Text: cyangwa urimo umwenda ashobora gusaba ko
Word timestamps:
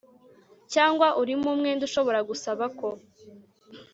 cyangwa 0.73 1.07
urimo 1.21 1.47
umwenda 1.55 1.83
ashobora 1.89 2.19
gusaba 2.29 2.65
ko 2.79 2.87